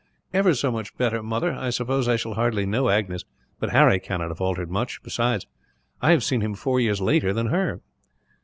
[0.33, 1.53] "Ever so much better, mother.
[1.53, 3.23] I suppose I shall hardly know Agnes,
[3.59, 5.45] but Harry cannot have altered much; besides,
[6.01, 7.81] I have seen him four years later than her."